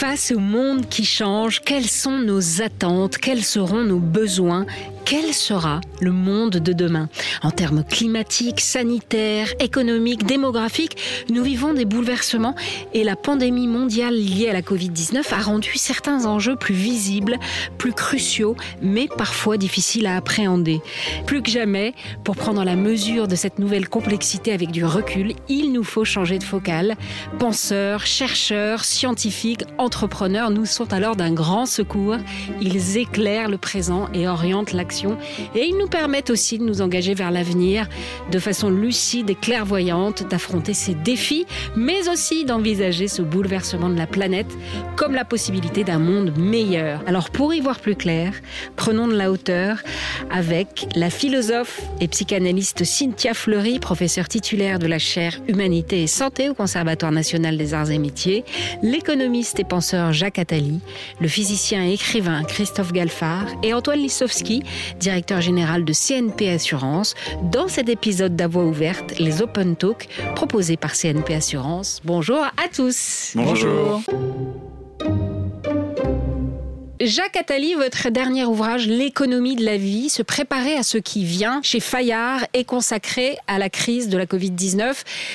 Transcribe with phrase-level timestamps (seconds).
[0.00, 4.64] Face au monde qui change, quelles sont nos attentes Quels seront nos besoins
[5.10, 7.08] quel sera le monde de demain?
[7.42, 10.96] En termes climatiques, sanitaires, économiques, démographiques,
[11.30, 12.54] nous vivons des bouleversements
[12.94, 17.38] et la pandémie mondiale liée à la Covid-19 a rendu certains enjeux plus visibles,
[17.76, 20.80] plus cruciaux, mais parfois difficiles à appréhender.
[21.26, 21.92] Plus que jamais,
[22.22, 26.38] pour prendre la mesure de cette nouvelle complexité avec du recul, il nous faut changer
[26.38, 26.94] de focale.
[27.40, 32.18] Penseurs, chercheurs, scientifiques, entrepreneurs nous sont alors d'un grand secours.
[32.60, 34.99] Ils éclairent le présent et orientent l'action
[35.54, 37.88] et ils nous permettent aussi de nous engager vers l'avenir
[38.30, 44.06] de façon lucide et clairvoyante, d'affronter ces défis, mais aussi d'envisager ce bouleversement de la
[44.06, 44.50] planète
[44.96, 47.02] comme la possibilité d'un monde meilleur.
[47.06, 48.32] Alors pour y voir plus clair,
[48.76, 49.78] prenons de la hauteur
[50.30, 56.48] avec la philosophe et psychanalyste Cynthia Fleury, professeure titulaire de la chaire Humanité et Santé
[56.48, 58.44] au Conservatoire national des arts et métiers,
[58.82, 60.80] l'économiste et penseur Jacques Attali,
[61.20, 64.62] le physicien et écrivain Christophe Galfard et Antoine Lissowski,
[64.98, 70.92] directeur général de CNP Assurance, dans cet épisode d'Avoix ouverte, les Open Talk proposés par
[70.92, 72.00] CNP Assurance.
[72.04, 73.32] Bonjour à tous.
[73.34, 74.02] Bonjour.
[77.00, 81.60] Jacques Attali, votre dernier ouvrage, L'économie de la vie, se préparer à ce qui vient,
[81.62, 84.92] chez Fayard, est consacré à la crise de la Covid-19.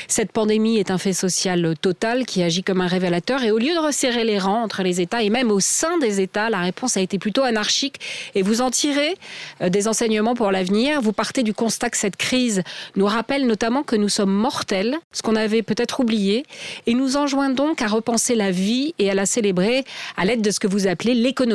[0.08, 3.74] Cette pandémie est un fait social total qui agit comme un révélateur et au lieu
[3.74, 6.98] de resserrer les rangs entre les États et même au sein des États, la réponse
[6.98, 7.96] a été plutôt anarchique
[8.36, 9.16] et vous en tirez
[9.64, 11.02] euh, des enseignements pour l'avenir.
[11.02, 12.62] Vous partez du constat que cette crise
[12.96, 16.46] nous rappelle notamment que nous sommes mortels, ce qu'on avait peut-être oublié,
[16.86, 19.84] et nous enjoint donc à repenser la vie et à la célébrer
[20.16, 21.55] à l'aide de ce que vous appelez l'économie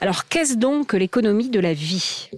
[0.00, 2.30] Alors qu'est-ce donc que l'économie de la vie?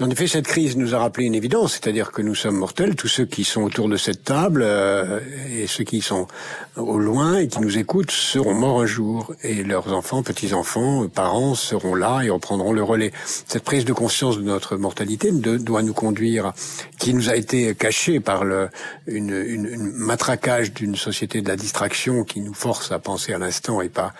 [0.00, 3.06] En effet, cette crise nous a rappelé une évidence, c'est-à-dire que nous sommes mortels, tous
[3.06, 6.26] ceux qui sont autour de cette table euh, et ceux qui sont
[6.74, 11.54] au loin et qui nous écoutent seront morts un jour, et leurs enfants, petits-enfants, parents
[11.54, 13.12] seront là et reprendront le relais.
[13.24, 16.54] Cette prise de conscience de notre mortalité doit nous conduire,
[16.98, 18.70] qui nous a été cachée par le
[19.06, 23.80] une, une, matraquage d'une société de la distraction qui nous force à penser à l'instant
[23.80, 24.12] et pas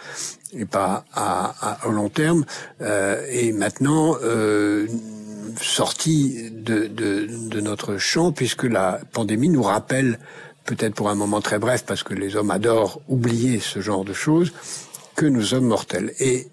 [0.56, 2.45] et pas à, à, au long terme.
[2.81, 4.17] Euh, et maintenant.
[4.23, 4.87] Euh,
[5.60, 10.19] sorti de, de, de, notre champ puisque la pandémie nous rappelle,
[10.65, 14.12] peut-être pour un moment très bref, parce que les hommes adorent oublier ce genre de
[14.12, 14.53] choses,
[15.15, 16.12] que nous sommes mortels.
[16.19, 16.49] Et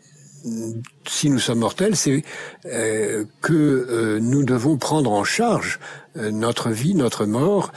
[1.08, 2.24] si nous sommes mortels, c'est
[2.66, 5.80] euh, que euh, nous devons prendre en charge
[6.18, 7.72] euh, notre vie, notre mort,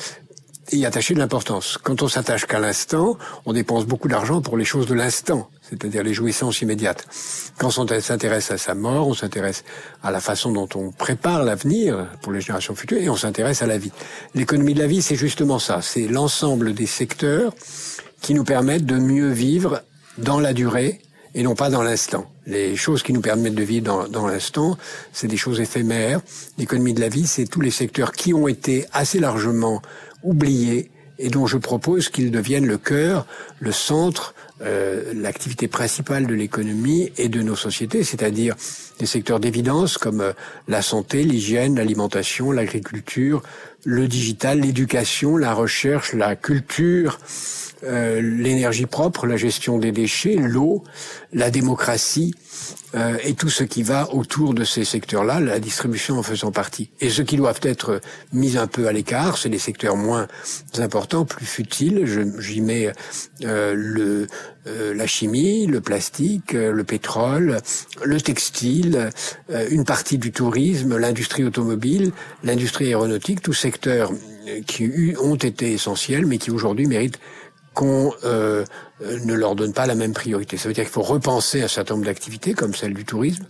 [0.71, 1.79] et y attacher de l'importance.
[1.83, 6.03] Quand on s'attache qu'à l'instant, on dépense beaucoup d'argent pour les choses de l'instant, c'est-à-dire
[6.03, 7.07] les jouissances immédiates.
[7.59, 9.65] Quand on s'intéresse à sa mort, on s'intéresse
[10.03, 13.67] à la façon dont on prépare l'avenir pour les générations futures et on s'intéresse à
[13.67, 13.93] la vie.
[14.35, 15.81] L'économie de la vie, c'est justement ça.
[15.83, 17.55] C'est l'ensemble des secteurs
[18.21, 19.83] qui nous permettent de mieux vivre
[20.19, 21.01] dans la durée
[21.35, 22.31] et non pas dans l'instant.
[22.47, 24.79] Les choses qui nous permettent de vivre dans, l'instant,
[25.13, 26.21] c'est des choses éphémères.
[26.59, 29.83] L'économie de la vie, c'est tous les secteurs qui ont été assez largement
[30.23, 33.27] oubliés et dont je propose qu'ils deviennent le cœur,
[33.61, 38.55] le centre, euh, l'activité principale de l'économie et de nos sociétés, c'est-à-dire
[38.99, 40.33] des secteurs d'évidence comme euh,
[40.69, 43.43] la santé, l'hygiène, l'alimentation, l'agriculture,
[43.85, 47.19] le digital, l'éducation, la recherche, la culture,
[47.85, 50.85] euh, l'énergie propre, la gestion des déchets, l'eau,
[51.33, 52.35] la démocratie
[52.95, 56.91] euh, et tout ce qui va autour de ces secteurs-là, la distribution en faisant partie.
[57.01, 58.01] Et ceux qui doivent être
[58.33, 60.29] mis un peu à l'écart, c'est les secteurs moins
[60.79, 62.07] importants, plus futiles.
[62.39, 62.91] J'y mets
[64.67, 67.59] euh, la chimie, le plastique, le pétrole,
[68.03, 69.11] le textile,
[69.71, 74.11] une partie du tourisme, l'industrie automobile, l'industrie aéronautique, tous secteurs
[74.67, 77.19] qui ont été essentiels, mais qui aujourd'hui méritent
[77.75, 78.65] qu'on euh,
[79.01, 80.57] ne leur donne pas la même priorité.
[80.57, 83.45] Ça veut dire qu'il faut repenser un certain nombre d'activités, comme celle du tourisme,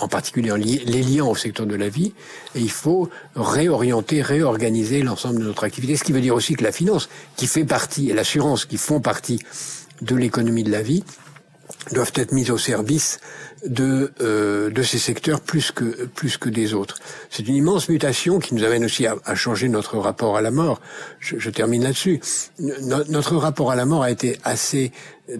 [0.00, 2.12] en particulier les liens au secteur de la vie,
[2.54, 6.62] et il faut réorienter, réorganiser l'ensemble de notre activité, ce qui veut dire aussi que
[6.62, 9.40] la finance, qui fait partie, et l'assurance, qui font partie
[10.02, 11.04] de l'économie de la vie,
[11.92, 13.20] doivent être mises au service
[13.66, 16.96] de euh, de ces secteurs plus que plus que des autres.
[17.30, 20.80] C'est une immense mutation qui nous amène aussi à, changer notre rapport à la mort.
[21.18, 22.20] Je, je termine là-dessus.
[22.58, 24.92] notre rapport à la mort a été assez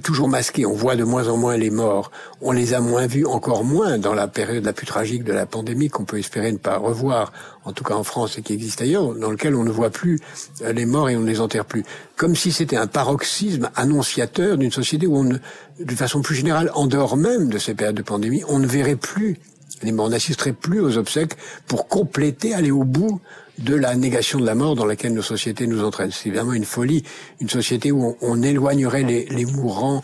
[0.02, 0.66] toujours masqué.
[0.66, 2.10] On voit de moins en moins les morts.
[2.40, 5.46] On les a moins vus, encore moins dans la période la plus tragique de la
[5.46, 7.32] pandémie qu'on peut espérer ne pas revoir,
[7.64, 10.20] en tout cas en France et qui existe ailleurs, dans lequel on ne voit plus
[10.62, 11.84] euh, les morts et on ne les enterre plus.
[12.16, 16.86] Comme si c'était un paroxysme annonciateur d'une société où on, de façon plus générale, en
[16.86, 19.38] dehors même de ces périodes de pandémie, on ne verrait plus
[19.82, 21.36] les morts, on n'assisterait plus aux obsèques
[21.66, 23.20] pour compléter, aller au bout
[23.58, 26.12] de la négation de la mort dans laquelle nos sociétés nous entraînent.
[26.12, 27.02] C'est évidemment une folie,
[27.40, 30.02] une société où on, éloignerait les, mourants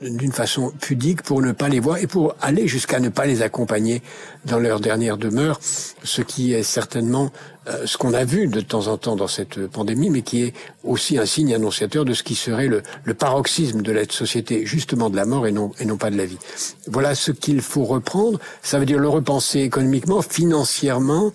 [0.00, 3.42] d'une façon pudique pour ne pas les voir et pour aller jusqu'à ne pas les
[3.42, 4.02] accompagner
[4.44, 7.30] dans leur dernière demeure, ce qui est certainement
[7.84, 10.54] ce qu'on a vu de temps en temps dans cette pandémie, mais qui est
[10.84, 15.10] aussi un signe annonciateur de ce qui serait le, le paroxysme de la société, justement
[15.10, 16.38] de la mort et non, et non pas de la vie.
[16.86, 18.38] Voilà ce qu'il faut reprendre.
[18.62, 21.32] Ça veut dire le repenser économiquement, financièrement,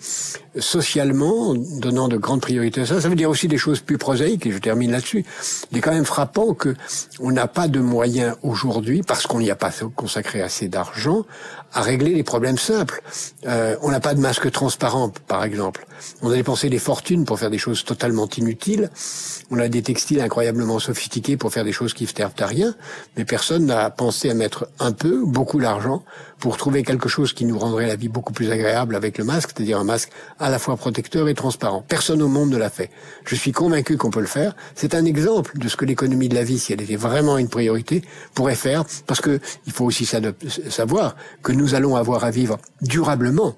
[0.58, 3.00] socialement, donnant de grandes priorités à ça.
[3.00, 5.24] Ça veut dire aussi des choses plus prosaïques, et je termine là-dessus.
[5.72, 6.74] Il est quand même frappant que
[7.20, 11.24] on n'a pas de moyens aujourd'hui, parce qu'on n'y a pas consacré assez d'argent,
[11.74, 13.02] à régler les problèmes simples.
[13.46, 15.86] Euh, on n'a pas de masque transparent, par exemple.
[16.22, 18.90] On a dépensé des fortunes pour faire des choses totalement inutiles.
[19.50, 22.74] On a des textiles incroyablement sophistiqués pour faire des choses qui ne servent à rien.
[23.16, 26.04] Mais personne n'a pensé à mettre un peu, beaucoup d'argent,
[26.38, 29.50] pour trouver quelque chose qui nous rendrait la vie beaucoup plus agréable avec le masque,
[29.54, 31.82] c'est-à-dire un masque à la fois protecteur et transparent.
[31.88, 32.90] Personne au monde ne l'a fait.
[33.24, 34.54] Je suis convaincu qu'on peut le faire.
[34.74, 37.48] C'est un exemple de ce que l'économie de la vie, si elle était vraiment une
[37.48, 38.02] priorité,
[38.34, 43.56] pourrait faire, parce que il faut aussi savoir que nous allons avoir à vivre durablement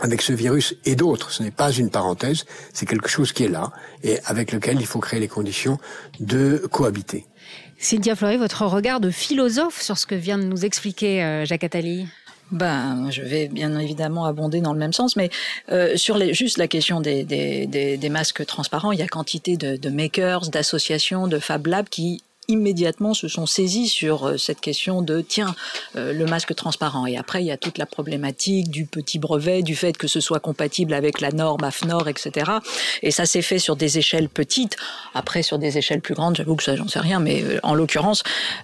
[0.00, 1.30] avec ce virus et d'autres.
[1.30, 3.70] Ce n'est pas une parenthèse, c'est quelque chose qui est là
[4.02, 5.78] et avec lequel il faut créer les conditions
[6.18, 7.26] de cohabiter.
[7.78, 11.64] Cynthia Fleury, votre regard de philosophe sur ce que vient de nous expliquer euh, Jacques
[11.64, 12.06] Attali
[12.50, 15.30] ben, je vais bien évidemment abonder dans le même sens, mais
[15.70, 19.06] euh, sur les, juste la question des, des, des, des, masques transparents, il y a
[19.06, 24.36] quantité de, de makers, d'associations, de Fab Labs qui immédiatement se sont saisis sur euh,
[24.36, 25.54] cette question de tiens
[25.96, 27.06] euh, le masque transparent.
[27.06, 30.20] Et après il y a toute la problématique du petit brevet du fait que ce
[30.20, 32.50] soit compatible avec la norme AFNOR etc
[33.02, 34.76] et ça s'est fait sur des échelles petites.
[35.14, 37.74] Après sur des échelles plus grandes j'avoue que ça j'en sais rien mais euh, en
[37.74, 38.22] l'occurrence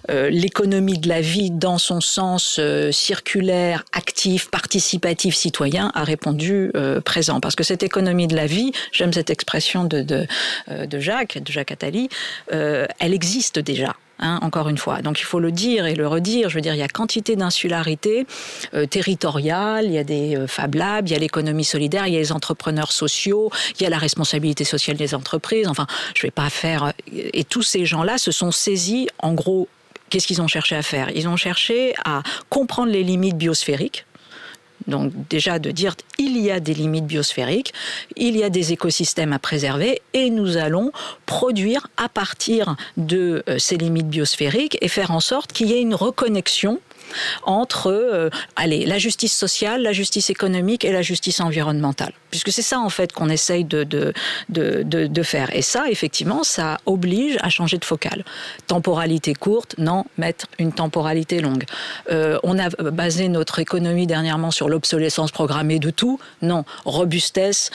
[0.09, 2.59] l'économie de la vie dans son sens
[2.91, 6.71] circulaire actif participatif citoyen a répondu
[7.05, 7.39] présent.
[7.39, 10.27] Parce que cette économie de la vie j'aime cette expression de, de,
[10.69, 12.09] de Jacques de Jacques Attali
[12.49, 13.76] elle existe déjà
[14.19, 15.03] Hein, encore une fois.
[15.03, 16.49] Donc il faut le dire et le redire.
[16.49, 18.25] Je veux dire, il y a quantité d'insularité
[18.73, 22.15] euh, territoriale, il y a des euh, Fab Labs, il y a l'économie solidaire, il
[22.15, 25.67] y a les entrepreneurs sociaux, il y a la responsabilité sociale des entreprises.
[25.67, 25.85] Enfin,
[26.15, 26.85] je vais pas faire.
[26.85, 29.67] Euh, et tous ces gens-là se sont saisis, en gros,
[30.09, 31.11] qu'est-ce qu'ils ont cherché à faire?
[31.13, 34.06] Ils ont cherché à comprendre les limites biosphériques
[34.87, 37.73] donc déjà de dire il y a des limites biosphériques,
[38.15, 40.91] il y a des écosystèmes à préserver et nous allons
[41.25, 45.81] produire à partir de euh, ces limites biosphériques et faire en sorte qu'il y ait
[45.81, 46.79] une reconnexion
[47.43, 52.13] entre euh, allez, la justice sociale, la justice économique et la justice environnementale.
[52.31, 54.13] Puisque c'est ça en fait qu'on essaye de,
[55.23, 55.55] faire.
[55.55, 58.23] Et ça, effectivement, ça oblige à changer de focale.
[58.67, 61.63] Temporalité courte, non, mettre une temporalité longue.
[62.11, 66.65] Euh, on a basé notre économie dernièrement sur l'obsolescence programmée de tout, non.
[66.85, 67.71] Robustesse,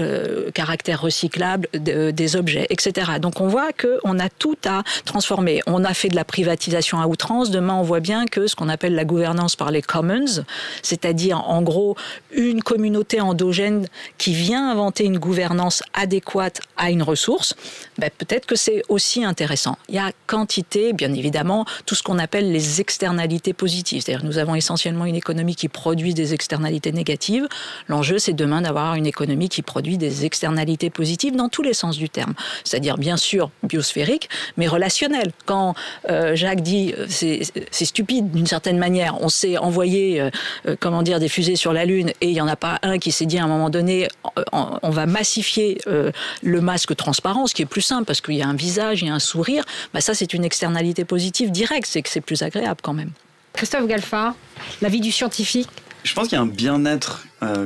[0.00, 3.12] euh, caractère recyclable des objets, etc.
[3.20, 5.60] Donc on voit qu'on a tout à transformer.
[5.66, 7.50] On a fait de la privatisation à outrance.
[7.50, 10.42] Demain, on voit bien que ce qu'on appelle la gouvernance par les commons,
[10.82, 11.96] c'est-à-dire en gros
[12.32, 13.86] une communauté endogène
[14.18, 17.54] qui vient inventer une gouvernance adéquate à une ressource,
[17.98, 19.76] ben peut-être que c'est aussi intéressant.
[19.88, 24.02] Il y a quantité, bien évidemment, tout ce qu'on appelle les externalités positives.
[24.02, 27.46] C'est-à-dire nous avons essentiellement une économie qui produit des externalités négatives.
[27.88, 31.98] L'enjeu, c'est demain d'avoir une économie qui produit des externalités positives dans tous les sens
[31.98, 32.32] du terme.
[32.64, 35.32] C'est-à-dire, bien sûr, biosphérique, mais relationnel.
[35.44, 35.74] Quand
[36.08, 39.20] euh, Jacques dit euh, c'est stupide d'une certaine manière.
[39.20, 40.30] On s'est envoyé, euh,
[40.66, 42.98] euh, comment dire, des fusées sur la Lune et il n'y en a pas un
[42.98, 47.54] qui s'est dit à un moment donné, euh, on va massifier le masque transparent, ce
[47.54, 49.64] qui est plus simple parce qu'il y a un visage, il y a un sourire.
[49.92, 53.10] Bah, ça, c'est une externalité positive directe, c'est que c'est plus agréable quand même.
[53.52, 54.34] Christophe Galfa,
[54.80, 55.68] la vie du scientifique
[56.04, 57.24] je pense qu'il y a un bien-être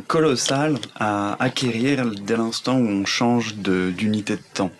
[0.09, 4.71] colossal à acquérir dès l'instant où on change d'unité de, de temps.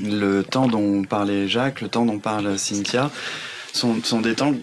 [0.00, 3.10] Le temps dont parlait Jacques, le temps dont parle Cynthia,
[3.72, 4.54] sont, sont des temps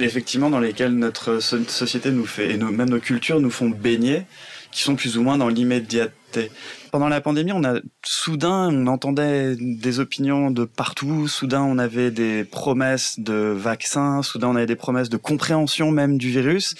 [0.00, 4.22] effectivement dans lesquels notre société nous fait et même nos cultures nous font baigner,
[4.70, 6.50] qui sont plus ou moins dans l'immédiateté.
[6.90, 12.10] Pendant la pandémie, on a soudain on entendait des opinions de partout, soudain on avait
[12.10, 16.74] des promesses de vaccins, soudain on avait des promesses de compréhension même du virus,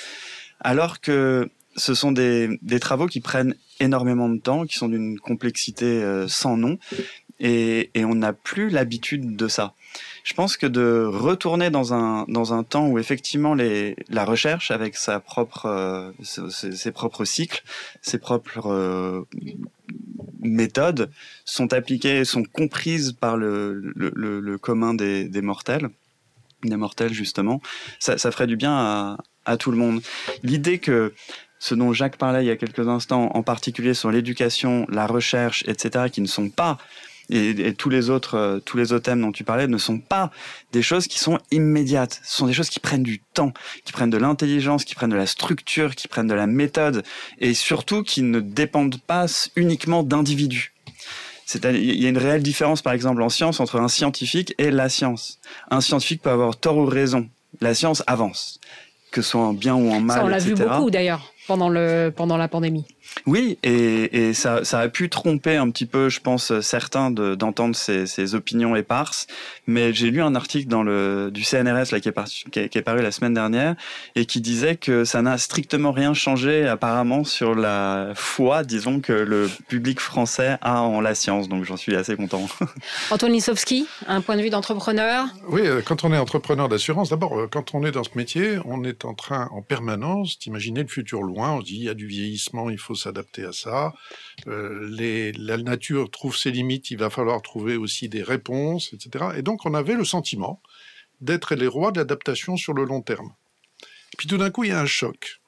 [0.60, 5.84] alors que ce sont des, travaux qui prennent énormément de temps, qui sont d'une complexité
[5.84, 6.78] euh, sans nom,
[7.40, 9.74] et on n'a plus l'habitude de ça
[10.24, 14.70] je pense que de retourner dans un dans un temps où effectivement les la recherche
[14.70, 17.62] avec sa propre euh, ses, propres cycles,
[18.00, 19.22] ses propres euh,
[20.40, 21.10] méthodes
[21.44, 25.90] sont appliquées, sont comprises par le le, le commun des, des mortels,
[26.64, 27.60] des mortels justement,
[28.00, 30.00] ça, ça ferait du bien à, à tout le monde.
[30.42, 31.12] L'idée que
[31.58, 35.64] ce dont Jacques parlait il y a quelques instants, en particulier sur l'éducation, la recherche,
[35.66, 36.78] etc., qui ne sont pas
[37.30, 40.30] et, tous les autres euh, tous les autres thèmes dont tu parlais ne sont pas
[40.72, 42.20] des choses qui sont immédiates.
[42.24, 43.52] Ce sont des choses qui prennent du temps,
[43.84, 47.02] qui prennent de l'intelligence, qui prennent de la structure, qui prennent de la méthode
[47.38, 49.26] et surtout qui ne dépendent pas
[49.56, 50.74] uniquement d'individus.
[51.54, 54.88] Il y a une réelle différence, par exemple, en science entre un scientifique et la
[54.88, 55.40] science.
[55.70, 57.28] Un scientifique peut avoir tort ou raison.
[57.60, 58.58] La science avance,
[59.12, 60.18] que ce soit en bien ou en mal.
[60.18, 62.86] Ça, on l'a vu beaucoup d'ailleurs pendant, le, pendant la pandémie.
[63.26, 67.74] Oui, et, et ça, ça, a pu tromper un petit peu, je pense, certains d'entendre
[67.74, 69.26] ces, ces, opinions éparses.
[69.66, 72.82] Mais j'ai lu un article dans le du CNRS là, qui, est par, qui, est,
[72.82, 73.76] paru la semaine dernière
[74.14, 79.12] et qui disait que ça n'a strictement rien changé apparemment sur la foi, disons, que
[79.12, 81.48] le public français a en la science.
[81.48, 82.46] Donc j'en suis assez content.
[83.10, 85.26] Antoine Lissowski, un point de vue d'entrepreneur?
[85.48, 88.58] Oui, euh, quand on est entrepreneur d'assurance, d'abord, euh, quand on est dans ce métier,
[88.64, 91.52] on est en train en permanence d'imaginer le futur loin.
[91.52, 93.94] On se dit, il y a du vieillissement, il faut s'adapter à ça.
[94.46, 99.26] Euh, la nature trouve ses limites, il va falloir trouver aussi des réponses, etc.
[99.36, 100.60] Et donc on avait le sentiment
[101.20, 103.32] d'être les rois de l'adaptation sur le long terme.
[104.18, 105.40] Puis tout d'un coup, il y a un choc.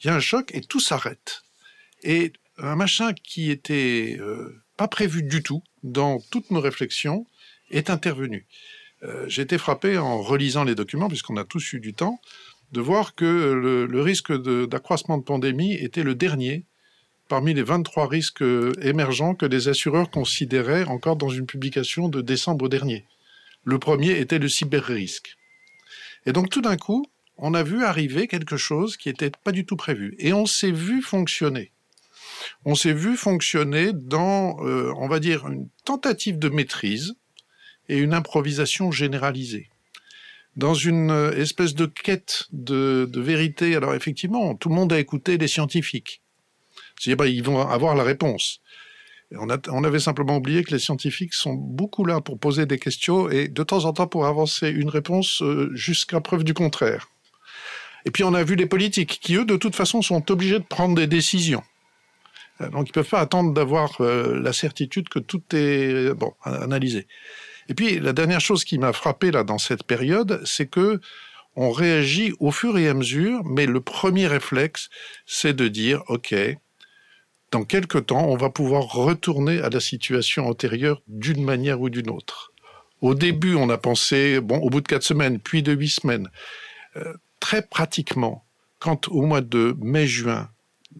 [0.00, 1.42] Il y a un choc et tout s'arrête.
[2.02, 7.26] Et un machin qui était euh, pas prévu du tout dans toutes nos réflexions
[7.70, 8.46] est intervenu.
[9.02, 12.20] Euh, j'ai été frappé en relisant les documents, puisqu'on a tous eu du temps,
[12.72, 14.32] de voir que le, risque
[14.68, 16.64] d'accroissement de, pandémie était le dernier
[17.28, 18.44] parmi les 23 risques
[18.82, 23.04] émergents que les assureurs considéraient encore dans une publication de décembre dernier.
[23.64, 25.36] Le premier était le cyber-risque.
[26.26, 29.64] Et donc tout d'un coup, on a vu arriver quelque chose qui n'était pas du
[29.66, 30.14] tout prévu.
[30.18, 31.72] Et on s'est vu fonctionner.
[32.64, 37.14] On s'est vu fonctionner dans, euh, on va dire, une tentative de maîtrise
[37.88, 39.70] et une improvisation généralisée
[40.56, 43.74] dans une euh, espèce de quête de, vérité.
[43.76, 46.22] Alors effectivement, tout le monde a écouté les scientifiques.
[47.16, 48.60] Bah, ils vont avoir la réponse.
[49.32, 53.48] On, avait simplement oublié que les scientifiques sont beaucoup là pour poser des questions et
[53.48, 57.08] de temps en temps pour avancer une réponse euh, jusqu'à preuve du contraire.
[58.04, 60.64] Et puis on a vu les politiques qui, eux, de toute façon, sont obligés de
[60.64, 61.64] prendre des décisions.
[62.60, 67.06] Euh, donc ils ne peuvent pas attendre d'avoir la certitude que tout est bon analysé.
[67.68, 71.00] Et puis la dernière chose qui m'a frappé là dans cette période, c'est que
[71.56, 74.88] on réagit au fur et à mesure, mais le premier réflexe,
[75.24, 76.34] c'est de dire OK,
[77.54, 82.10] dans quelque temps, on va pouvoir retourner à la situation antérieure d'une manière ou d'une
[82.10, 82.52] autre.
[83.00, 86.30] Au début, on a pensé, bon, au bout de quatre semaines, puis de huit semaines.
[86.96, 88.44] Euh, très pratiquement,
[88.80, 90.48] quand au mois de mai-juin,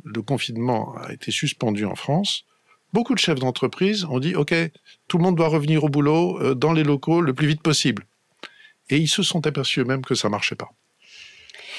[0.05, 2.45] le confinement a été suspendu en France,
[2.93, 4.55] beaucoup de chefs d'entreprise ont dit, OK,
[5.09, 8.07] tout le monde doit revenir au boulot euh, dans les locaux le plus vite possible.
[8.91, 10.71] Et ils se sont aperçus eux-mêmes que ça marchait pas.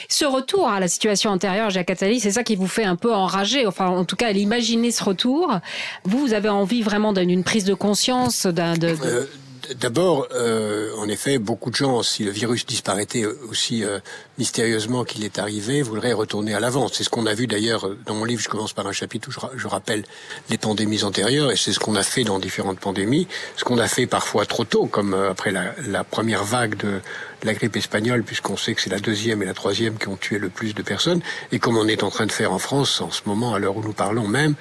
[0.09, 3.13] Ce retour à la situation antérieure, Jacques Attali, c'est ça qui vous fait un peu
[3.13, 5.59] enrager, enfin en tout cas l'imaginer ce retour.
[6.03, 8.75] Vous, vous avez envie vraiment d'une prise de conscience, d'un...
[8.75, 9.25] De, euh,
[9.73, 13.99] D'abord, euh, en effet, beaucoup de gens, si le virus disparaissait aussi euh,
[14.37, 16.87] mystérieusement qu'il est arrivé, voudraient retourner à l'avant.
[16.87, 18.41] C'est ce qu'on a vu d'ailleurs dans mon livre.
[18.41, 20.03] Je commence par un chapitre où je, rappelle
[20.49, 23.27] les pandémies antérieures, et c'est ce qu'on a fait dans différentes pandémies.
[23.57, 26.99] Ce qu'on a fait parfois trop tôt, comme euh, après la, première vague de
[27.43, 30.37] la grippe espagnole, puisqu'on sait que c'est la deuxième et la troisième qui ont tué
[30.37, 33.11] le plus de personnes, et comme on est en train de faire en France en
[33.11, 34.55] ce moment, à l'heure où nous parlons même,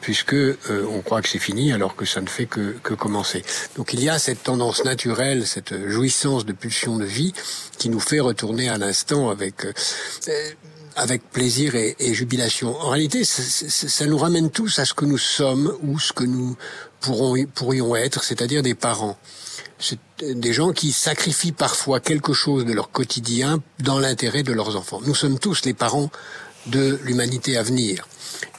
[0.00, 0.56] puisque euh,
[0.90, 3.44] on croit que c'est fini alors que ça ne fait que, que commencer.
[3.76, 7.32] Donc il y a cette tendance naturelle, cette jouissance de pulsion de vie
[7.78, 9.72] qui nous fait retourner à l'instant avec euh,
[10.96, 12.76] avec plaisir et, jubilation.
[12.80, 16.24] En réalité, ça, ça, nous ramène tous à ce que nous sommes ou ce que
[16.24, 16.56] nous
[17.00, 19.16] pourrons, pourrions être, c'est-à-dire des parents.
[19.78, 24.76] C'est des gens qui sacrifient parfois quelque chose de leur quotidien dans l'intérêt de leurs
[24.76, 25.00] enfants.
[25.06, 26.10] Nous sommes tous les parents
[26.66, 28.06] de l'humanité à venir.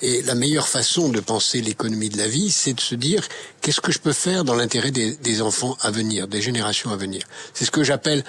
[0.02, 3.28] Et la meilleure façon de penser l'économie de la vie, c'est de se dire
[3.62, 7.24] qu'est-ce que je peux faire dans l'intérêt des, enfants à venir, des générations à venir?
[7.54, 8.24] C'est ce que j'appelle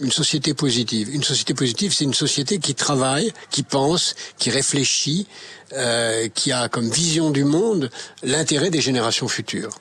[0.00, 1.14] une société positive.
[1.14, 5.26] Une société positive, c'est une société qui travaille, qui pense, qui réfléchit,
[5.74, 7.90] euh, qui a comme vision du monde
[8.22, 9.78] l'intérêt des générations futures.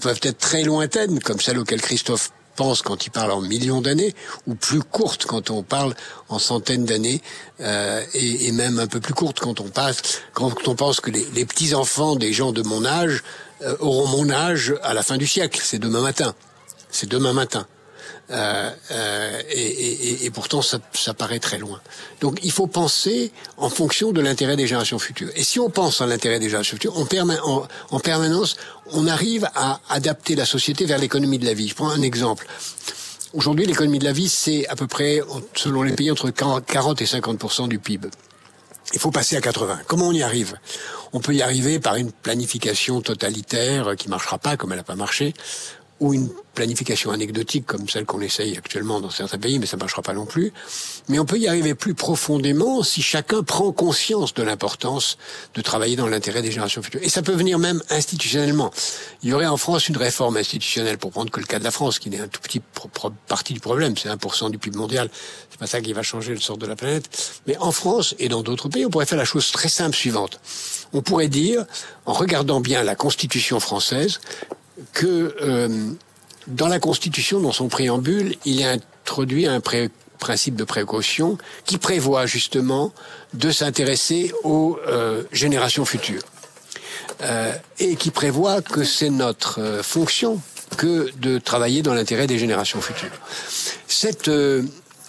[0.00, 4.14] Peuvent être très lointaines, comme celle auquel Christophe pense quand il parle en millions d'années,
[4.48, 5.94] ou plus courte quand on parle
[6.28, 7.22] en centaines d'années,
[7.60, 11.24] euh, et, même un peu plus courte quand on passe, quand on pense que les,
[11.34, 13.22] les petits enfants des gens de mon âge
[13.62, 15.60] euh, auront mon âge à la fin du siècle.
[15.62, 16.34] C'est demain matin.
[16.90, 17.66] C'est demain matin.
[18.30, 21.80] Euh, euh, et, et, et, pourtant ça, ça, paraît très loin.
[22.20, 25.30] Donc il faut penser en fonction de l'intérêt des générations futures.
[25.34, 28.56] Et si on pense à l'intérêt des générations futures, on en, en, permanence,
[28.92, 31.68] on arrive à adapter la société vers l'économie de la vie.
[31.68, 32.46] Je prends un exemple.
[33.32, 35.20] Aujourd'hui, l'économie de la vie, c'est à peu près,
[35.54, 38.08] selon les pays, entre 40 et 50% du PIB.
[38.94, 39.80] Il faut passer à 80.
[39.86, 40.56] Comment on y arrive?
[41.12, 44.96] On peut y arriver par une planification totalitaire qui marchera pas comme elle n'a pas
[44.96, 45.34] marché
[46.00, 49.80] ou une planification anecdotique comme celle qu'on essaye actuellement dans certains pays, mais ça ne
[49.80, 50.52] marchera pas non plus.
[51.08, 55.18] Mais on peut y arriver plus profondément si chacun prend conscience de l'importance
[55.54, 57.00] de travailler dans l'intérêt des générations futures.
[57.02, 58.72] Et ça peut venir même institutionnellement.
[59.22, 61.70] Il y aurait en France une réforme institutionnelle, pour prendre que le cas de la
[61.70, 62.60] France, qui est un tout petit
[63.28, 65.10] partie du problème, c'est 1% du PIB mondial,
[65.50, 67.08] c'est pas ça qui va changer le sort de la planète.
[67.46, 70.40] Mais en France et dans d'autres pays, on pourrait faire la chose très simple suivante.
[70.92, 71.66] On pourrait dire,
[72.04, 74.20] en regardant bien la Constitution française,
[74.92, 75.68] que euh,
[76.46, 79.60] dans la Constitution, dans son préambule, il est introduit un
[80.18, 82.92] principe de précaution qui prévoit justement
[83.34, 86.22] de s'intéresser aux euh, générations futures.
[87.22, 90.40] Euh, et qui prévoit que c'est notre euh, fonction
[90.76, 93.10] que de travailler dans l'intérêt des générations futures.
[93.88, 94.62] Cette, euh,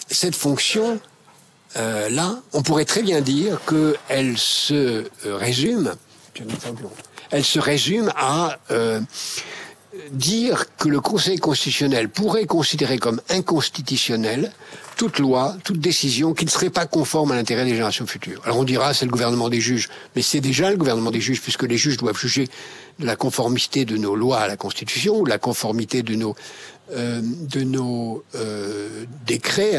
[0.09, 0.99] cette fonction,
[1.75, 5.93] là, on pourrait très bien dire qu'elle se résume,
[7.29, 8.57] elle se résume à
[10.11, 14.51] dire que le Conseil constitutionnel pourrait considérer comme inconstitutionnelle
[14.97, 18.41] toute loi, toute décision qui ne serait pas conforme à l'intérêt des générations futures.
[18.43, 21.41] Alors on dira c'est le gouvernement des juges, mais c'est déjà le gouvernement des juges
[21.41, 22.49] puisque les juges doivent juger
[22.99, 26.35] de la conformité de nos lois à la Constitution ou la conformité de nos
[26.91, 29.77] euh, de nos euh, décrets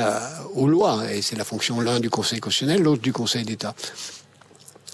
[0.55, 3.75] aux lois et c'est la fonction l'un du Conseil constitutionnel, l'autre du Conseil d'État.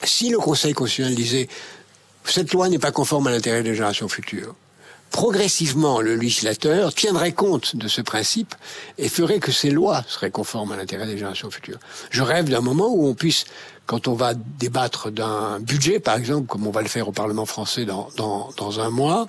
[0.02, 1.48] Si le Conseil constitutionnel disait
[2.24, 4.54] cette loi n'est pas conforme à l'intérêt des générations futures,
[5.10, 8.54] progressivement le législateur tiendrait compte de ce principe
[8.98, 11.78] et ferait que ces lois seraient conformes à l'intérêt des générations futures.
[12.10, 13.44] Je rêve d'un moment où on puisse,
[13.86, 17.46] quand on va débattre d'un budget, par exemple, comme on va le faire au Parlement
[17.46, 19.28] français dans, dans, dans un mois,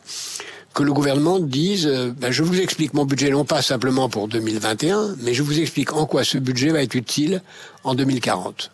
[0.78, 4.28] que le gouvernement dise, euh, ben, je vous explique mon budget non pas simplement pour
[4.28, 7.42] 2021, mais je vous explique en quoi ce budget va être utile
[7.84, 8.70] en 2040.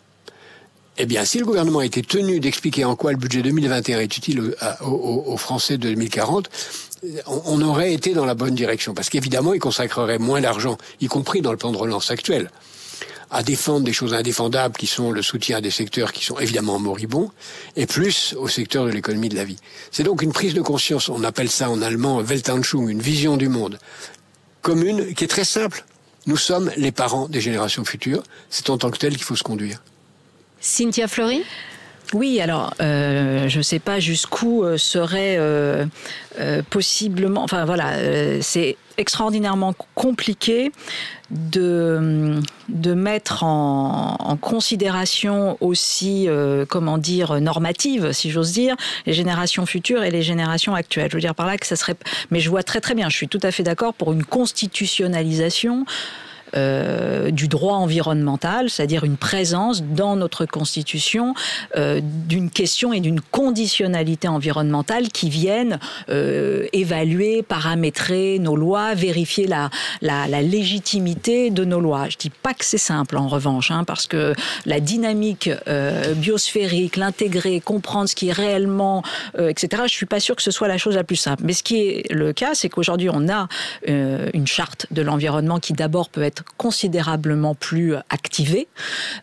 [0.98, 4.54] Eh bien, si le gouvernement était tenu d'expliquer en quoi le budget 2021 est utile
[4.82, 6.50] aux, Français de 2040,
[7.26, 8.94] on, aurait été dans la bonne direction.
[8.94, 12.50] Parce qu'évidemment, il consacrerait moins d'argent, y compris dans le plan de relance actuel,
[13.30, 16.78] à défendre des choses indéfendables qui sont le soutien à des secteurs qui sont évidemment
[16.78, 17.30] moribonds,
[17.76, 19.58] et plus au secteur de l'économie de la vie.
[19.90, 23.48] C'est donc une prise de conscience, on appelle ça en allemand Weltanschauung, une vision du
[23.48, 23.78] monde
[24.62, 25.84] commune qui est très simple.
[26.26, 29.42] Nous sommes les parents des générations futures, c'est en tant que tel qu'il faut se
[29.42, 29.82] conduire.
[30.60, 31.42] Cynthia Fleury
[32.12, 35.86] oui, alors euh, je ne sais pas jusqu'où euh, serait euh,
[36.70, 37.42] possiblement.
[37.42, 37.92] Enfin voilà,
[38.42, 40.70] c'est extraordinairement compliqué
[41.30, 46.28] de, de mettre en considération aussi,
[46.68, 51.08] comment dire, normative, si j'ose dire, les générations futures et les générations actuelles.
[51.10, 51.96] Je veux dire par là que ça serait.
[52.30, 55.86] Mais je vois très très bien, je suis tout à fait d'accord pour une constitutionnalisation
[56.56, 61.34] euh, du droit environnemental, c'est-à-dire une présence dans notre Constitution
[61.76, 65.78] euh, d'une question et d'une conditionnalité environnementale qui viennent
[66.08, 72.08] euh, évaluer, paramétrer nos lois, vérifier la, la, la, légitimité de nos lois.
[72.08, 74.34] Je dis pas que c'est simple en revanche, hein, parce que
[74.66, 79.02] la dynamique euh, biosphérique, l'intégrer, comprendre ce qui est réellement,
[79.38, 79.84] euh, etc.
[79.86, 81.42] Je suis pas sûr que ce soit la chose la plus simple.
[81.44, 83.48] Mais ce qui est le cas, c'est qu'aujourd'hui on a
[83.86, 88.68] une charte de l'environnement qui d'abord peut être considérablement plus activée.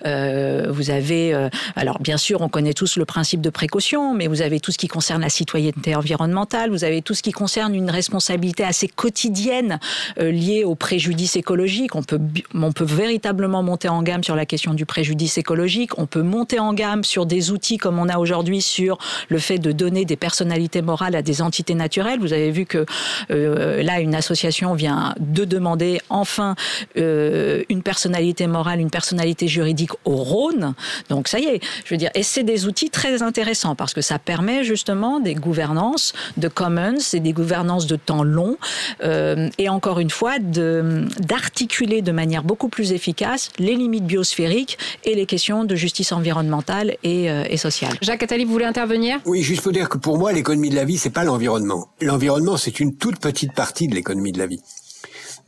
[0.06, 4.28] Euh, vous avez, euh, alors bien sûr, on connaît tous le principe de précaution, mais
[4.28, 7.74] vous avez tout ce qui concerne la citoyenneté environnementale, vous avez tout ce qui concerne
[7.74, 9.80] une responsabilité assez quotidienne
[10.20, 11.96] euh, liée au préjudice écologique.
[11.96, 12.20] On peut,
[12.54, 15.98] on peut véritablement monter en gamme sur la question du préjudice écologique.
[15.98, 18.98] On peut monter en gamme sur des outils comme on a aujourd'hui sur
[19.30, 22.20] le fait de donner des personnalités morales à des entités naturelles.
[22.20, 22.86] Vous avez vu que
[23.30, 26.56] là, une association vient de demander enfin
[27.02, 30.74] euh, une personnalité morale, une personnalité juridique au Rhône.
[31.10, 34.02] Donc ça y est, je veux dire, et c'est des outils très intéressants parce que
[34.02, 38.58] ça permet justement des gouvernances de commons et des gouvernances de temps long
[39.04, 45.16] euh, et encore une fois d'articuler de, manière beaucoup plus efficace les limites biosphériques et
[45.16, 47.94] les questions de justice environnementale et, euh, et sociale.
[48.02, 49.20] Jacques Attali, vous voulez intervenir?
[49.26, 51.88] Oui, juste pour dire que pour moi, l'économie de la vie, c'est pas l'environnement.
[52.02, 54.62] L'environnement, c'est une toute petite partie de l'économie de la vie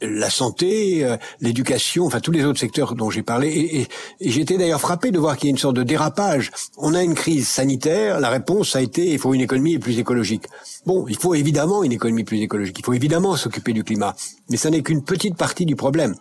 [0.02, 3.50] la santé, euh, l'éducation, enfin tous les autres secteurs dont j'ai parlé.
[3.50, 3.88] Et, et,
[4.22, 6.52] j'étais d'ailleurs frappé de voir qu'il y a une sorte de dérapage.
[6.78, 10.46] On a une crise sanitaire, la réponse a été il faut une économie plus écologique.
[10.86, 14.16] Bon, il faut évidemment une économie plus écologique, il faut évidemment s'occuper du climat,
[14.50, 16.16] mais ça n'est qu'une petite partie du problème.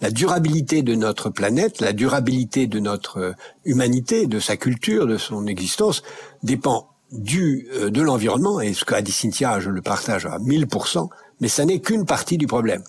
[0.00, 3.32] La durabilité de notre planète, la durabilité de notre euh,
[3.64, 6.02] humanité, de sa culture, de son existence,
[6.42, 11.08] dépend du euh, de l'environnement, et ce qu'a dit Cynthia, je le partage à 1000%,
[11.40, 12.82] mais ça n'est qu'une partie du problème.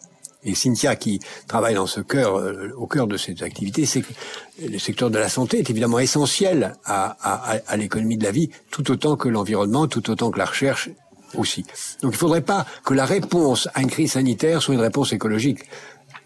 [0.45, 4.13] Et Cynthia qui travaille dans ce cœur, euh, au cœur de cette activité, c'est que
[4.61, 9.15] le secteur de la santé est évidemment essentiel à, l'économie de la vie, tout autant
[9.15, 10.89] que l'environnement, tout autant que la recherche
[11.35, 11.63] aussi.
[12.01, 15.13] Donc il ne faudrait pas que la réponse à une crise sanitaire soit une réponse
[15.13, 15.59] écologique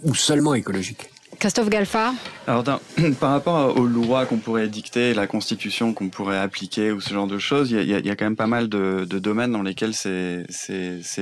[0.03, 1.09] ou seulement écologique.
[1.39, 2.13] Christophe Galfa
[2.47, 2.63] Alors,
[3.19, 7.27] par rapport aux lois qu'on pourrait dicter, la constitution qu'on pourrait appliquer ou ce genre
[7.27, 10.45] de choses, il y a, quand même pas mal de, domaines dans lesquels ces,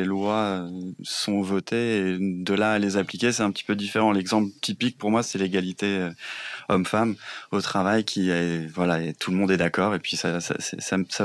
[0.05, 0.67] lois
[1.03, 4.11] sont votées et de là à les appliquer, c'est un petit peu différent.
[4.11, 6.09] L'exemple typique pour moi, c'est l'égalité euh,
[6.69, 7.15] homme-femme
[7.51, 10.39] au travail qui est, voilà, tout le monde est d'accord et puis ça,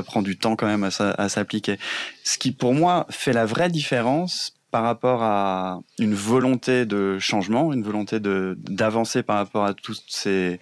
[0.03, 1.77] prend du temps quand même à s'appliquer.
[2.23, 7.73] Ce qui pour moi fait la vraie différence par rapport à une volonté de changement,
[7.73, 10.59] une volonté d'avancer par rapport à toutes ces,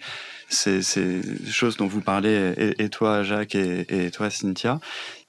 [0.50, 4.80] choses dont vous parlez, et, et toi Jacques et, et, toi Cynthia.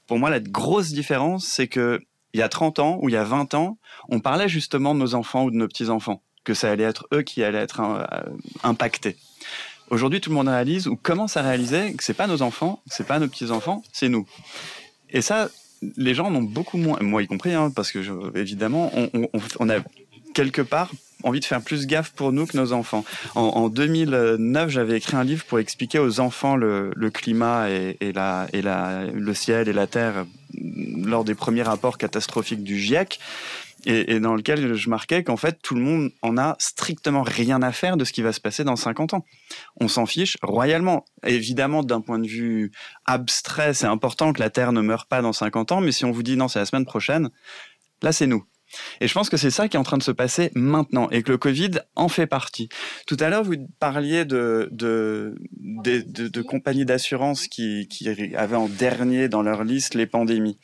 [0.08, 2.02] Pour moi, la grosse différence, c'est que
[2.34, 3.78] il y a 30 ans ou il y a 20 ans,
[4.10, 7.22] on parlait justement de nos enfants ou de nos petits-enfants, que ça allait être eux
[7.22, 8.06] qui allaient être euh,
[8.63, 9.17] impactés.
[9.89, 13.06] Aujourd'hui, tout le monde réalise ou commence à réaliser que c'est pas nos enfants, c'est
[13.06, 14.26] pas nos petits-enfants, c'est nous.
[15.10, 15.50] Et ça,
[15.98, 18.00] les gens ont beaucoup moins, moi y compris, hein, parce que
[18.38, 18.91] évidemment,
[19.60, 19.78] on, a
[20.34, 20.91] quelque part
[21.24, 23.04] envie de faire plus gaffe pour nous que nos enfants.
[23.36, 29.34] En, en 2009, j'avais écrit un livre pour expliquer aux enfants le, climat et, le
[29.34, 33.20] ciel et la terre lors des premiers rapports catastrophiques du GIEC
[33.86, 37.72] et, dans lequel je marquais qu'en fait tout le monde en a strictement rien à
[37.72, 39.26] faire de ce qui va se passer dans 50 ans.
[39.80, 41.06] On s'en fiche royalement.
[41.26, 42.72] Évidemment, d'un point de vue
[43.06, 46.12] abstrait, c'est important que la Terre ne meure pas dans 50 ans, mais si on
[46.12, 47.30] vous dit non, c'est la semaine prochaine,
[48.02, 48.44] là c'est nous.
[49.02, 51.24] Et je pense que c'est ça qui est en train de se passer maintenant et
[51.24, 52.70] que le Covid en fait partie.
[53.06, 54.70] Tout à l'heure, vous parliez de,
[56.48, 57.88] compagnies d'assurance qui
[58.36, 60.58] avaient en dernier dans leur liste les pandémies.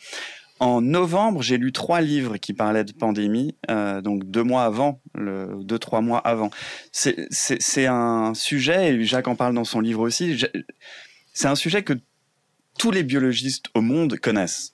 [0.59, 5.01] En novembre, j'ai lu trois livres qui parlaient de pandémie, euh, donc deux mois avant,
[5.15, 6.49] deux trois mois avant.
[6.91, 10.43] C'est un sujet, et Jacques en parle dans son livre aussi.
[11.33, 11.93] C'est un sujet que
[12.79, 14.73] tous les biologistes au monde connaissent.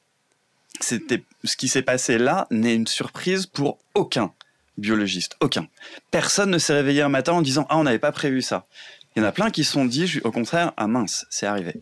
[0.80, 4.34] Ce qui s'est passé là n'est une surprise pour aucun
[4.78, 5.68] biologiste, aucun.
[6.12, 8.68] Personne ne s'est réveillé un matin en disant ah on n'avait pas prévu ça.
[9.16, 11.76] Il y en a plein qui se sont dit au contraire ah mince c'est arrivé.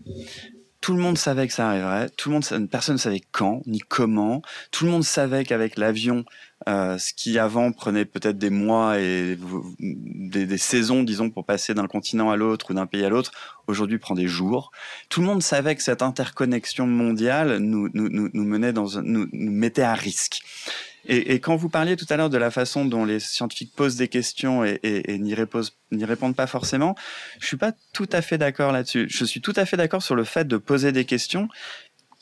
[0.81, 2.09] Tout le monde savait que ça arriverait.
[2.09, 4.41] Tout le monde, personne ne savait quand ni comment.
[4.71, 6.25] Tout le monde savait qu'avec l'avion,
[6.67, 9.37] euh, ce qui avant prenait peut-être des mois et
[9.79, 13.31] des, des, saisons, disons, pour passer d'un continent à l'autre ou d'un pays à l'autre,
[13.67, 14.71] aujourd'hui prend des jours.
[15.09, 19.51] Tout le monde savait que cette interconnexion mondiale nous, nous, nous menait dans, nous, nous
[19.51, 20.41] mettait à risque.
[21.07, 24.07] Et, quand vous parliez tout à l'heure de la façon dont les scientifiques posent des
[24.07, 26.95] questions et, et, et n'y répondent pas forcément,
[27.39, 29.07] je suis pas tout à fait d'accord là-dessus.
[29.09, 31.47] Je suis tout à fait d'accord sur le fait de poser des questions,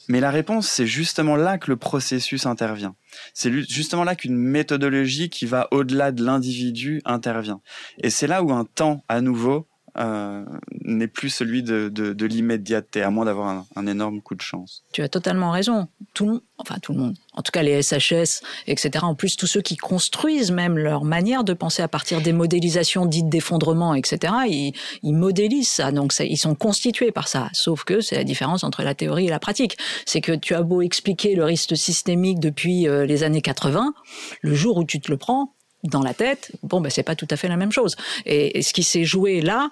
[0.09, 2.95] mais la réponse, c'est justement là que le processus intervient.
[3.35, 7.61] C'est justement là qu'une méthodologie qui va au-delà de l'individu intervient.
[8.01, 10.45] Et c'est là où un temps, à nouveau, euh,
[10.81, 14.83] n'est plus celui de, de, l'immédiateté, à moins d'avoir un, énorme coup de chance.
[14.93, 15.87] Tu as totalement raison.
[16.13, 19.03] Tout, enfin tout le monde, en tout cas les SHS, etc.
[19.03, 23.05] En plus, tous ceux qui construisent même leur manière de penser à partir des modélisations
[23.05, 24.33] dites d'effondrement, etc.
[24.47, 24.73] Ils,
[25.03, 27.49] ils, modélisent ça, donc ils sont constitués par ça.
[27.53, 29.77] Sauf que c'est la différence entre la théorie et la pratique.
[30.05, 33.93] C'est que tu as beau expliquer le risque systémique depuis euh, les années 80,
[34.41, 37.27] le jour où tu te le prends, dans la tête, bon, ben, c'est pas tout
[37.29, 37.95] à fait la même chose.
[38.25, 39.69] Et, et ce qui s'est joué là,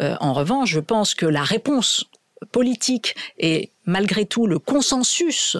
[0.00, 2.06] euh, en revanche, je pense que la réponse
[2.52, 5.56] politique et malgré tout le consensus,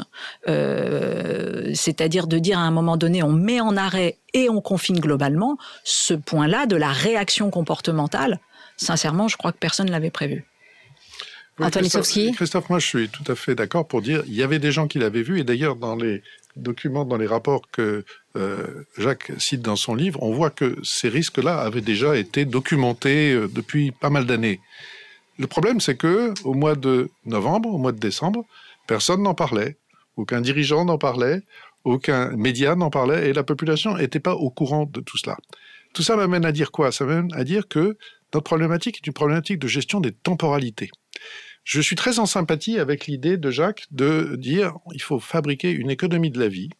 [0.48, 5.00] euh, c'est-à-dire de dire à un moment donné on met en arrêt et on confine
[5.00, 8.40] globalement, ce point-là de la réaction comportementale,
[8.76, 10.44] sincèrement, je crois que personne ne l'avait prévu.
[11.58, 14.42] Oui, Anthony Christophe, Christophe, moi je suis tout à fait d'accord pour dire il y
[14.42, 16.22] avait des gens qui l'avaient vu et d'ailleurs dans les
[16.56, 18.04] dans les rapports que
[18.36, 23.32] euh, Jacques cite dans son livre, on voit que ces risques-là avaient déjà été documentés
[23.32, 24.60] euh, depuis pas mal d'années.
[25.38, 28.44] Le problème, c'est que au mois de novembre, au mois de décembre,
[28.86, 29.76] personne n'en parlait,
[30.16, 31.42] aucun dirigeant n'en parlait,
[31.84, 35.36] aucun média n'en parlait, et la population n'était pas au courant de tout cela.
[35.92, 36.90] Tout ça m'amène à dire quoi?
[36.90, 37.96] Ça m'amène à dire que
[38.34, 40.90] notre problématique est une problématique de gestion des temporalités.
[41.66, 45.90] Je suis très en sympathie avec l'idée de Jacques de dire il faut fabriquer une
[45.90, 46.70] économie de la vie.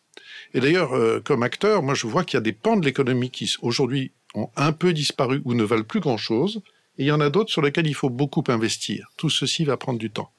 [0.55, 3.31] Et d'ailleurs, euh, comme acteur, moi je vois qu'il y a des pans de l'économie
[3.31, 6.63] qui aujourd'hui ont un peu disparu ou ne valent plus grand-chose,
[6.99, 9.09] et il y en a d'autres sur lesquels il faut beaucoup investir.
[9.17, 10.31] Tout ceci va prendre du temps.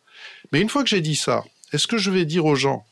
[0.54, 2.86] Mais une fois que j'ai dit ça, est-ce que je vais dire aux gens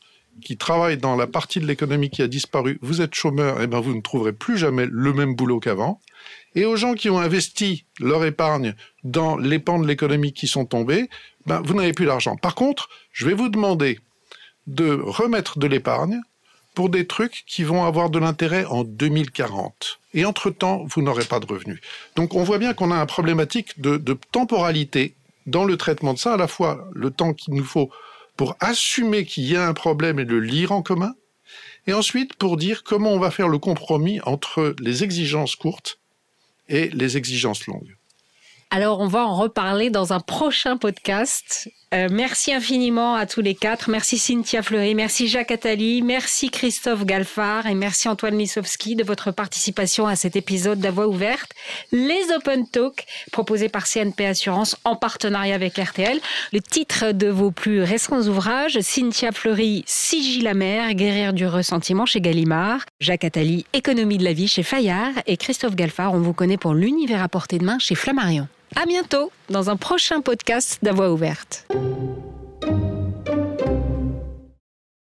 [0.44, 3.66] qui travaillent dans la partie de l'économie qui a disparu, vous êtes chômeur, et eh
[3.66, 6.02] ben vous ne trouverez plus jamais le même boulot qu'avant.
[6.56, 10.64] Et aux gens qui ont investi leur épargne dans les pans de l'économie qui sont
[10.64, 11.08] tombés,
[11.44, 12.36] ben vous n'avez plus d'argent.
[12.36, 14.00] Par contre, je vais vous demander
[14.66, 16.20] de remettre de l'épargne
[16.74, 20.00] pour des trucs qui vont avoir de l'intérêt en 2040.
[20.14, 21.80] et entre-temps, vous n'aurez pas de revenus.
[22.16, 25.14] Donc on voit bien qu'on a une problématique de, de temporalité
[25.46, 27.90] dans le traitement de ça, à la fois le temps qu'il nous faut
[28.36, 31.14] pour assumer qu'il y a un problème et le lire en commun,
[31.86, 35.98] et ensuite pour dire comment on va faire le compromis entre les exigences courtes
[36.68, 37.96] et les exigences longues.
[38.70, 41.70] Alors, on va en reparler dans un prochain podcast.
[41.94, 43.88] Euh, merci infiniment à tous les quatre.
[43.88, 49.30] Merci Cynthia Fleury, merci Jacques Attali, merci Christophe Galfard et merci Antoine Lisowski de votre
[49.30, 51.52] participation à cet épisode de Voix ouverte.
[51.92, 56.18] Les Open Talk proposés par CNP Assurance en partenariat avec RTL.
[56.52, 62.04] Le titre de vos plus récents ouvrages, Cynthia Fleury, Sigil la mer, guérir du ressentiment
[62.04, 62.80] chez Gallimard.
[62.98, 65.12] Jacques Attali, Économie de la vie chez Fayard.
[65.28, 68.48] Et Christophe Galfard, on vous connaît pour l'univers à portée de main chez Flammarion.
[68.74, 71.66] À bientôt dans un prochain podcast d'Avoix ouverte.